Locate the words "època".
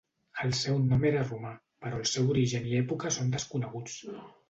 2.83-3.15